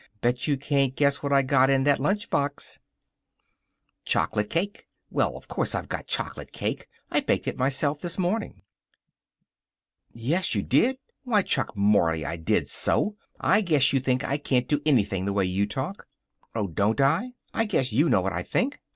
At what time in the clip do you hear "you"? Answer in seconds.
0.47-0.57, 10.55-10.63, 13.93-13.99, 15.45-15.67, 17.93-18.09